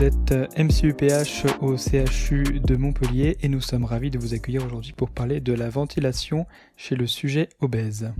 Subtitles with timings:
[0.00, 4.94] Vous êtes MCUPH au CHU de Montpellier et nous sommes ravis de vous accueillir aujourd'hui
[4.94, 6.46] pour parler de la ventilation
[6.78, 8.10] chez le sujet obèse.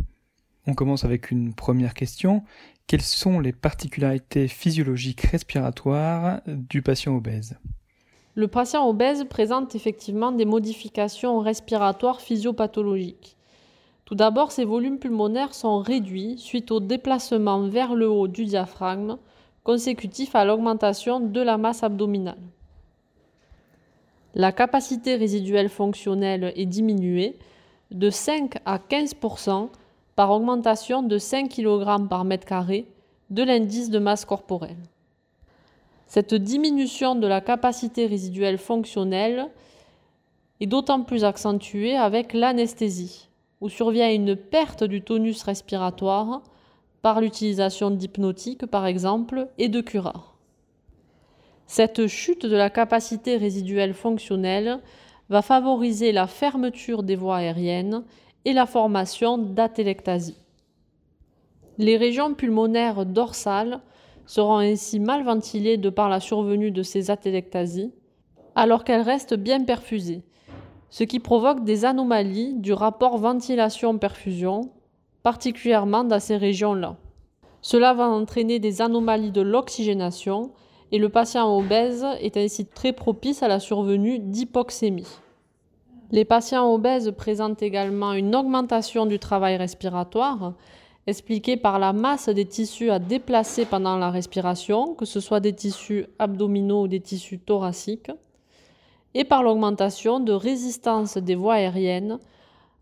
[0.67, 2.43] On commence avec une première question.
[2.87, 7.57] Quelles sont les particularités physiologiques respiratoires du patient obèse?
[8.35, 13.39] Le patient obèse présente effectivement des modifications respiratoires physiopathologiques.
[14.05, 19.17] Tout d'abord, ses volumes pulmonaires sont réduits suite au déplacement vers le haut du diaphragme
[19.65, 22.39] consécutif à l'augmentation de la masse abdominale.
[24.35, 27.37] La capacité résiduelle fonctionnelle est diminuée
[27.91, 29.69] de 5 à 15%
[30.15, 32.87] par augmentation de 5 kg par mètre carré
[33.31, 34.77] de l'indice de masse corporelle.
[36.07, 39.49] Cette diminution de la capacité résiduelle fonctionnelle
[40.61, 43.29] est d'autant plus accentuée avec l'anesthésie
[43.61, 46.43] où survient une perte du tonus respiratoire
[47.03, 50.37] par l'utilisation d'hypnotiques par exemple et de curares.
[51.67, 54.81] Cette chute de la capacité résiduelle fonctionnelle
[55.29, 58.03] va favoriser la fermeture des voies aériennes
[58.45, 60.37] et la formation d'atélectasie.
[61.79, 63.81] Les régions pulmonaires dorsales
[64.27, 67.93] seront ainsi mal ventilées de par la survenue de ces atélectasies,
[68.55, 70.23] alors qu'elles restent bien perfusées,
[70.91, 74.73] ce qui provoque des anomalies du rapport ventilation-perfusion,
[75.23, 76.97] particulièrement dans ces régions-là.
[77.63, 80.53] Cela va entraîner des anomalies de l'oxygénation
[80.93, 85.07] et le patient obèse est ainsi très propice à la survenue d'hypoxémie.
[86.11, 90.55] Les patients obèses présentent également une augmentation du travail respiratoire,
[91.07, 95.53] expliquée par la masse des tissus à déplacer pendant la respiration, que ce soit des
[95.53, 98.11] tissus abdominaux ou des tissus thoraciques
[99.15, 102.19] et par l'augmentation de résistance des voies aériennes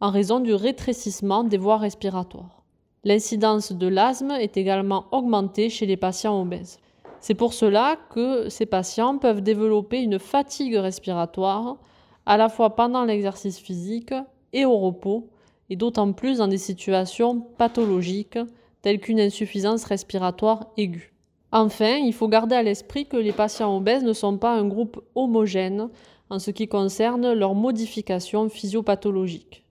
[0.01, 2.63] en raison du rétrécissement des voies respiratoires.
[3.05, 6.79] L'incidence de l'asthme est également augmentée chez les patients obèses.
[7.21, 11.79] C'est pour cela que ces patients peuvent développer une fatigue respiratoire
[12.27, 14.15] à la fois pendant l'exercice physique
[14.53, 15.31] et au repos,
[15.71, 18.39] et d'autant plus dans des situations pathologiques
[18.83, 21.13] telles qu'une insuffisance respiratoire aiguë.
[21.51, 25.03] Enfin, il faut garder à l'esprit que les patients obèses ne sont pas un groupe
[25.15, 25.89] homogène
[26.31, 29.65] en ce qui concerne leurs modifications physiopathologiques.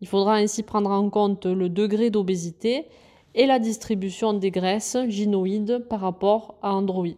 [0.00, 2.86] Il faudra ainsi prendre en compte le degré d'obésité
[3.34, 7.16] et la distribution des graisses gynoïdes par rapport à androïdes.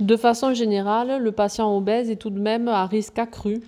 [0.00, 3.60] De façon générale, le patient obèse est tout de même à risque accru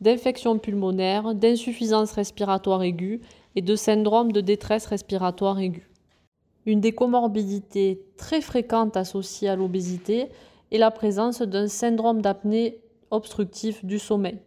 [0.00, 3.20] d'infection pulmonaire, d'insuffisance respiratoire aiguë
[3.56, 5.88] et de syndrome de détresse respiratoire aiguë.
[6.66, 10.28] Une des comorbidités très fréquentes associées à l'obésité
[10.70, 12.78] est la présence d'un syndrome d'apnée
[13.10, 14.38] obstructif du sommeil.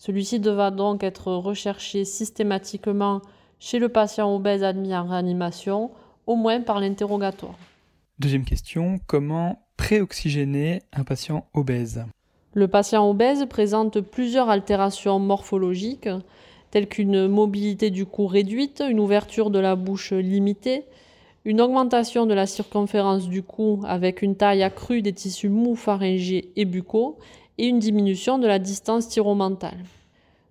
[0.00, 3.20] Celui-ci devra donc être recherché systématiquement
[3.58, 5.90] chez le patient obèse admis en réanimation,
[6.26, 7.54] au moins par l'interrogatoire.
[8.18, 12.02] Deuxième question, comment préoxygéner un patient obèse?
[12.54, 16.08] Le patient obèse présente plusieurs altérations morphologiques,
[16.70, 20.84] telles qu'une mobilité du cou réduite, une ouverture de la bouche limitée,
[21.44, 26.52] une augmentation de la circonférence du cou avec une taille accrue des tissus mous pharyngés
[26.56, 27.18] et buccaux
[27.60, 29.84] et une diminution de la distance thyromentale.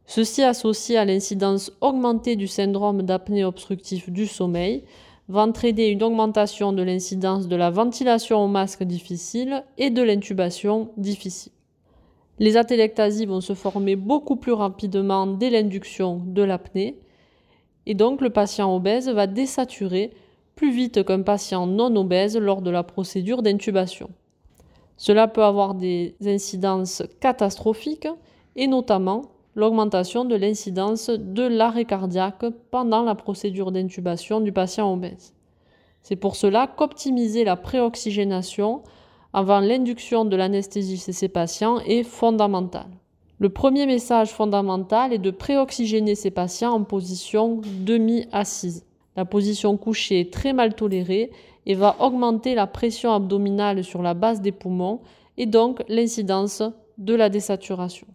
[0.05, 4.83] Ceci associé à l'incidence augmentée du syndrome d'apnée obstructif du sommeil
[5.27, 10.91] va entraîner une augmentation de l'incidence de la ventilation au masque difficile et de l'intubation
[10.97, 11.51] difficile.
[12.37, 16.99] Les atélectasies vont se former beaucoup plus rapidement dès l'induction de l'apnée
[17.87, 20.11] et donc le patient obèse va désaturer
[20.55, 24.11] plus vite qu'un patient non obèse lors de la procédure d'intubation.
[24.99, 28.09] Cela peut avoir des incidences catastrophiques
[28.57, 29.21] et notamment
[29.55, 35.33] l'augmentation de l'incidence de l'arrêt cardiaque pendant la procédure d'intubation du patient obèse.
[36.01, 38.83] C'est pour cela qu'optimiser la préoxygénation
[39.31, 42.87] avant l'induction de l'anesthésie chez ces patients est fondamental.
[43.39, 48.85] Le premier message fondamental est de préoxygéner ces patients en position demi-assise.
[49.15, 51.31] La position couchée est très mal tolérée
[51.65, 55.01] et va augmenter la pression abdominale sur la base des poumons
[55.37, 56.63] et donc l'incidence
[56.97, 58.07] de la désaturation.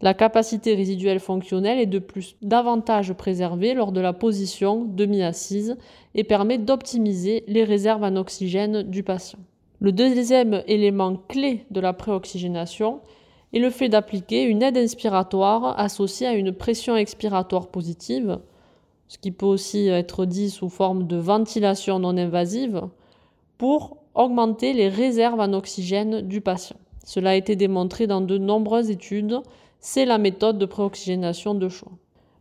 [0.00, 5.76] La capacité résiduelle fonctionnelle est de plus davantage préservée lors de la position demi-assise
[6.16, 9.38] et permet d'optimiser les réserves en oxygène du patient.
[9.78, 13.00] Le deuxième élément clé de la préoxygénation
[13.52, 18.40] est le fait d'appliquer une aide inspiratoire associée à une pression expiratoire positive,
[19.12, 22.88] ce qui peut aussi être dit sous forme de ventilation non invasive,
[23.58, 26.76] pour augmenter les réserves en oxygène du patient.
[27.04, 29.42] Cela a été démontré dans de nombreuses études,
[29.80, 31.92] c'est la méthode de préoxygénation de choix.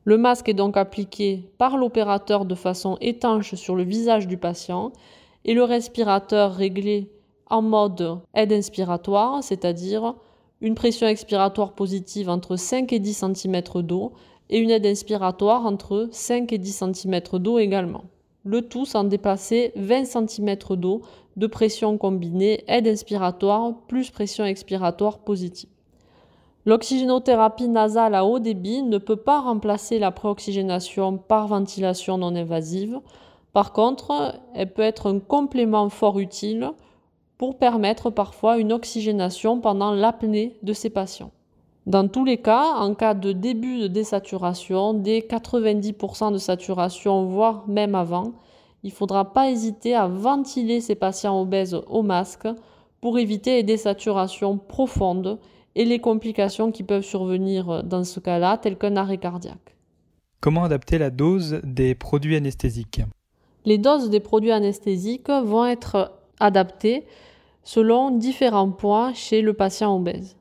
[0.05, 4.93] Le masque est donc appliqué par l'opérateur de façon étanche sur le visage du patient
[5.43, 7.11] et le respirateur réglé
[7.49, 10.15] en mode aide inspiratoire, c'est-à-dire
[10.61, 14.13] une pression expiratoire positive entre 5 et 10 cm d'eau
[14.51, 18.03] et une aide inspiratoire entre 5 et 10 cm d'eau également.
[18.43, 21.01] Le tout sans dépasser 20 cm d'eau
[21.37, 25.69] de pression combinée aide inspiratoire plus pression expiratoire positive.
[26.65, 32.99] L'oxygénothérapie nasale à haut débit ne peut pas remplacer la préoxygénation par ventilation non invasive.
[33.53, 36.71] Par contre, elle peut être un complément fort utile
[37.39, 41.31] pour permettre parfois une oxygénation pendant l'apnée de ces patients.
[41.87, 47.67] Dans tous les cas, en cas de début de désaturation, dès 90% de saturation, voire
[47.67, 48.33] même avant,
[48.83, 52.47] il ne faudra pas hésiter à ventiler ces patients obèses au masque
[53.01, 55.39] pour éviter les désaturations profondes
[55.73, 59.75] et les complications qui peuvent survenir dans ce cas-là, telles qu'un arrêt cardiaque.
[60.39, 63.01] Comment adapter la dose des produits anesthésiques?
[63.65, 67.05] Les doses des produits anesthésiques vont être adaptées
[67.63, 70.35] selon différents poids chez le patient obèse.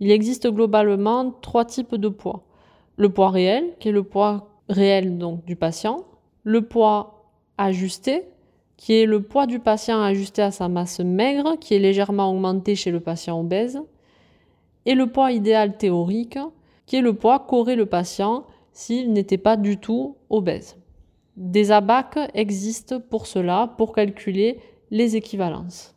[0.00, 2.44] Il existe globalement trois types de poids.
[2.96, 6.04] Le poids réel, qui est le poids réel du patient,
[6.44, 7.24] le poids
[7.56, 8.24] ajusté,
[8.76, 12.76] qui est le poids du patient ajusté à sa masse maigre, qui est légèrement augmenté
[12.76, 13.80] chez le patient obèse,
[14.86, 16.38] et le poids idéal théorique,
[16.86, 20.76] qui est le poids qu'aurait le patient s'il n'était pas du tout obèse.
[21.36, 24.60] Des ABAC existent pour cela, pour calculer
[24.90, 25.94] les équivalences.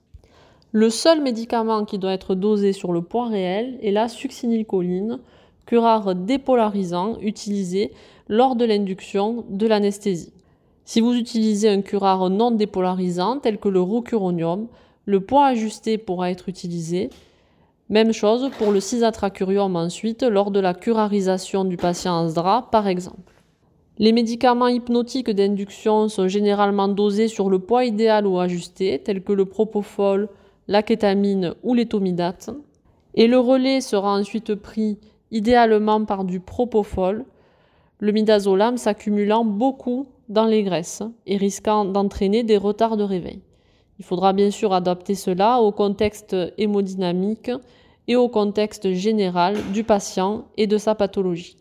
[0.73, 5.19] Le seul médicament qui doit être dosé sur le poids réel est la succinylcholine,
[5.65, 7.91] curare dépolarisant utilisé
[8.29, 10.33] lors de l'induction de l'anesthésie.
[10.85, 14.67] Si vous utilisez un curare non dépolarisant tel que le rocuronium,
[15.05, 17.09] le poids ajusté pourra être utilisé
[17.91, 22.87] même chose pour le cisatracurium ensuite lors de la curarisation du patient en SDRA par
[22.87, 23.33] exemple.
[23.97, 29.33] Les médicaments hypnotiques d'induction sont généralement dosés sur le poids idéal ou ajusté, tels que
[29.33, 30.29] le propofol,
[30.67, 32.49] la kétamine ou l'étomidate.
[33.13, 34.97] Et le relais sera ensuite pris
[35.31, 37.25] idéalement par du propofol,
[37.99, 43.41] le midazolam s'accumulant beaucoup dans les graisses et risquant d'entraîner des retards de réveil.
[43.99, 47.51] Il faudra bien sûr adapter cela au contexte hémodynamique
[48.07, 51.57] et au contexte général du patient et de sa pathologie.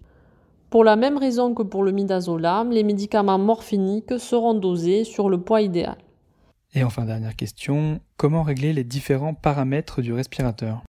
[0.70, 5.40] Pour la même raison que pour le midazolam, les médicaments morphiniques seront dosés sur le
[5.40, 5.98] poids idéal.
[6.74, 10.82] Et enfin, dernière question, comment régler les différents paramètres du respirateur?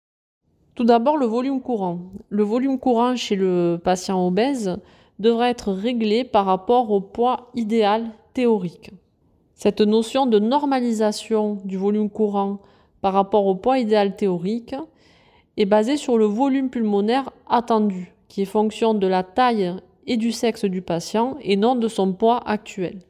[0.74, 2.00] Tout d'abord, le volume courant.
[2.28, 4.76] Le volume courant chez le patient obèse
[5.18, 8.90] devra être réglé par rapport au poids idéal théorique.
[9.54, 12.60] Cette notion de normalisation du volume courant
[13.00, 14.74] par rapport au poids idéal théorique
[15.56, 19.74] est basé sur le volume pulmonaire attendu, qui est fonction de la taille
[20.06, 23.00] et du sexe du patient et non de son poids actuel.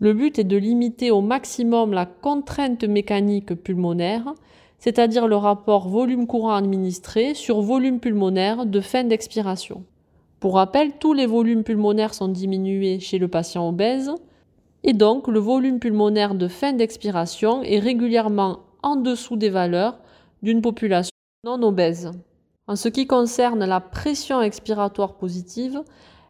[0.00, 4.34] Le but est de limiter au maximum la contrainte mécanique pulmonaire,
[4.78, 9.84] c'est-à-dire le rapport volume courant administré sur volume pulmonaire de fin d'expiration.
[10.40, 14.10] Pour rappel, tous les volumes pulmonaires sont diminués chez le patient obèse,
[14.84, 19.98] et donc le volume pulmonaire de fin d'expiration est régulièrement en dessous des valeurs
[20.42, 21.10] d'une population
[21.44, 22.10] non obèse.
[22.66, 25.82] En ce qui concerne la pression expiratoire positive,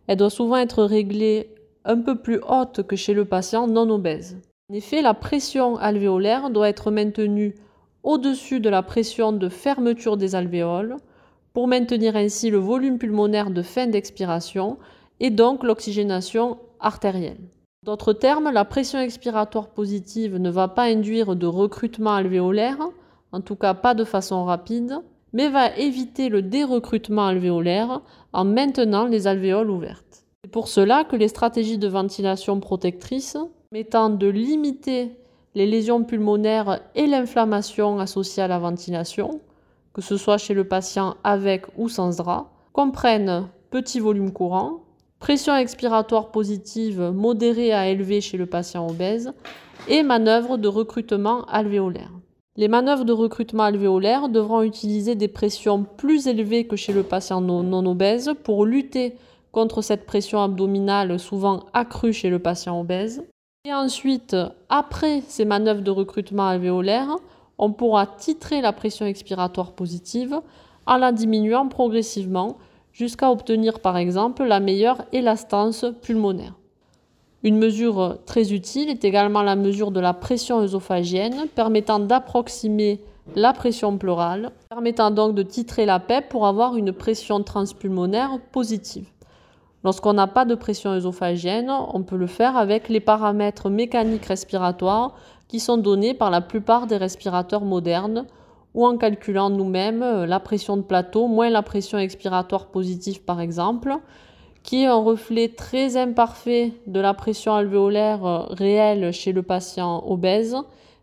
[0.08, 1.54] elle doit souvent être réglée
[1.84, 4.38] un peu plus haute que chez le patient non obèse.
[4.70, 7.54] En effet, la pression alvéolaire doit être maintenue
[8.02, 10.96] au-dessus de la pression de fermeture des alvéoles
[11.52, 14.78] pour maintenir ainsi le volume pulmonaire de fin d'expiration
[15.18, 17.40] et donc l'oxygénation artérielle.
[17.82, 22.78] D'autres termes, la pression expiratoire positive ne va pas induire de recrutement alvéolaire,
[23.32, 24.98] en tout cas pas de façon rapide,
[25.32, 28.02] mais va éviter le dérecrutement alvéolaire
[28.32, 30.24] en maintenant les alvéoles ouvertes.
[30.44, 33.36] C'est pour cela que les stratégies de ventilation protectrice,
[33.72, 35.12] mettant de limiter
[35.54, 39.40] les lésions pulmonaires et l'inflammation associée à la ventilation,
[39.92, 44.80] que ce soit chez le patient avec ou sans drap, comprennent petit volume courant,
[45.18, 49.32] pression expiratoire positive modérée à élevée chez le patient obèse
[49.88, 52.12] et manœuvre de recrutement alvéolaire.
[52.56, 57.40] Les manœuvres de recrutement alvéolaire devront utiliser des pressions plus élevées que chez le patient
[57.40, 59.14] non, obèse pour lutter
[59.52, 63.22] contre cette pression abdominale souvent accrue chez le patient obèse.
[63.64, 64.36] Et ensuite,
[64.68, 67.16] après ces manœuvres de recrutement alvéolaire,
[67.58, 70.40] on pourra titrer la pression expiratoire positive
[70.86, 72.56] en la diminuant progressivement
[72.92, 76.54] jusqu'à obtenir par exemple la meilleure élastance pulmonaire.
[77.42, 83.00] Une mesure très utile est également la mesure de la pression œsophagienne, permettant d'approximer
[83.34, 89.08] la pression pleurale, permettant donc de titrer la PEP pour avoir une pression transpulmonaire positive.
[89.82, 95.14] Lorsqu'on n'a pas de pression œsophagienne, on peut le faire avec les paramètres mécaniques respiratoires
[95.48, 98.26] qui sont donnés par la plupart des respirateurs modernes
[98.74, 103.40] ou en calculant nous-mêmes euh, la pression de plateau moins la pression expiratoire positive par
[103.40, 103.96] exemple,
[104.62, 110.04] qui est un reflet très imparfait de la pression alvéolaire euh, réelle chez le patient
[110.06, 110.56] obèse,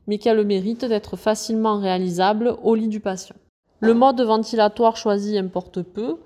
[0.06, 3.36] mais qui a le mérite d'être facilement réalisable au lit du patient.
[3.80, 6.18] Le mode ventilatoire choisi importe peu,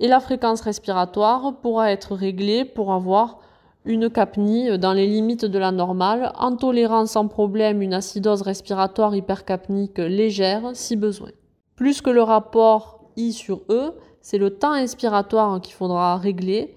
[0.00, 3.38] et la fréquence respiratoire pourra être réglée pour avoir
[3.84, 9.14] une capnie dans les limites de la normale, en tolérant sans problème une acidose respiratoire
[9.14, 11.30] hypercapnique légère si besoin.
[11.76, 16.74] Plus que le rapport I sur E, c'est le temps inspiratoire qu'il faudra régler,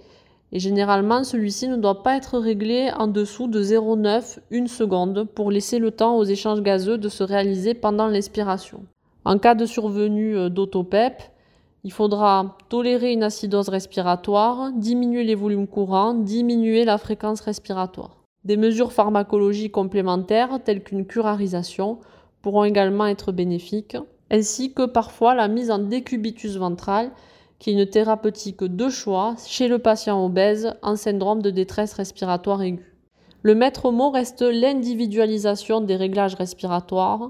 [0.52, 5.52] et généralement celui-ci ne doit pas être réglé en dessous de 0,9 une seconde pour
[5.52, 8.84] laisser le temps aux échanges gazeux de se réaliser pendant l'expiration.
[9.26, 11.22] En cas de survenue d'autopep,
[11.84, 18.24] il faudra tolérer une acidose respiratoire, diminuer les volumes courants, diminuer la fréquence respiratoire.
[18.46, 22.00] Des mesures pharmacologiques complémentaires telles qu'une curarisation
[22.42, 23.98] pourront également être bénéfiques,
[24.32, 27.12] ainsi que parfois la mise en décubitus ventral,
[27.60, 32.62] qui est une thérapeutique de choix chez le patient obèse en syndrome de détresse respiratoire
[32.62, 32.94] aiguë.
[33.42, 37.30] Le maître mot reste l'individualisation des réglages respiratoires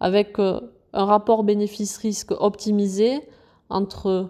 [0.00, 0.60] avec euh,
[0.94, 3.20] un rapport bénéfice-risque optimisé,
[3.70, 4.28] entre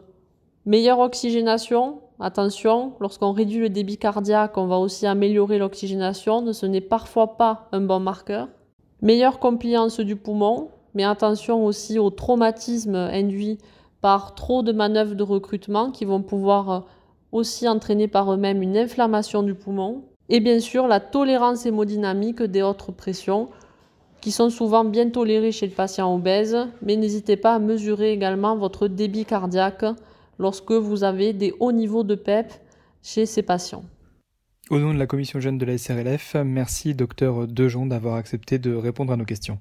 [0.67, 6.81] meilleure oxygénation, attention, lorsqu'on réduit le débit cardiaque, on va aussi améliorer l'oxygénation, ce n'est
[6.81, 8.49] parfois pas un bon marqueur.
[9.03, 13.59] Meilleure compliance du poumon, mais attention aussi au traumatisme induit
[14.01, 16.81] par trop de manœuvres de recrutement qui vont pouvoir euh,
[17.33, 20.05] aussi entraîner par eux-mêmes une inflammation du poumon.
[20.29, 23.49] Et bien sûr, la tolérance hémodynamique des hautes pressions,
[24.21, 28.57] qui sont souvent bien tolérés chez le patient obèse, mais n'hésitez pas à mesurer également
[28.57, 29.85] votre débit cardiaque
[30.39, 32.53] lorsque vous avez des hauts niveaux de PEP
[33.03, 33.85] chez ces patients.
[34.71, 38.73] Au nom de la commission jeune de la SRLF, merci docteur Dejon d'avoir accepté de
[38.73, 39.59] répondre à nos questions.